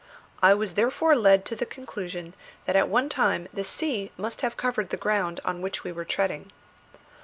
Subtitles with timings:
[0.41, 2.33] I was therefore led to the conclusion
[2.65, 6.05] that at one time the sea must have covered the ground on which we were
[6.05, 6.51] treading.